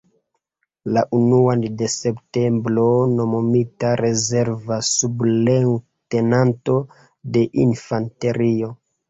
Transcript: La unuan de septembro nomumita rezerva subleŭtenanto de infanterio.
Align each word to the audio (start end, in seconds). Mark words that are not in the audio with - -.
La 0.95 1.01
unuan 1.17 1.59
de 1.81 1.89
septembro 1.95 2.85
nomumita 3.17 3.91
rezerva 4.01 4.79
subleŭtenanto 4.89 6.81
de 7.39 7.47
infanterio. 7.69 8.73